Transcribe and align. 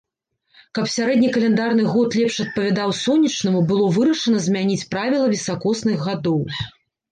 Каб 0.77 0.85
сярэдні 0.93 1.27
каляндарны 1.35 1.85
год 1.95 2.17
лепш 2.21 2.37
адпавядаў 2.45 2.95
сонечнаму, 3.03 3.63
было 3.73 3.93
вырашана 3.99 4.43
змяніць 4.49 4.89
правіла 4.97 5.31
высакосных 5.37 5.97
гадоў. 6.11 6.45